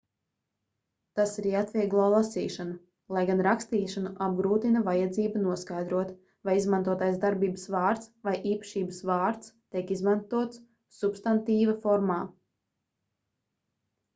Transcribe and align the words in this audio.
tas 1.17 1.33
arī 1.41 1.49
atvieglo 1.57 2.05
lasīšanu 2.13 2.71
lai 3.17 3.21
gan 3.29 3.43
rakstīšanu 3.47 4.13
apgrūtina 4.27 4.81
vajadzība 4.87 5.41
noskaidrot 5.43 6.15
vai 6.49 6.55
izmantotais 6.61 7.21
darbības 7.27 7.67
vārds 7.77 8.09
vai 8.29 8.35
īpašības 8.55 9.03
vārds 9.13 9.53
tiek 9.77 9.93
izmantots 9.99 10.63
substantīva 11.03 11.77
formā 11.87 12.19